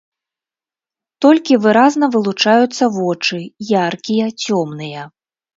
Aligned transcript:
Толькі 1.25 1.57
выразна 1.65 2.05
вылучаюцца 2.17 2.83
вочы, 2.97 3.39
яркія, 3.87 4.27
цёмныя. 4.49 5.01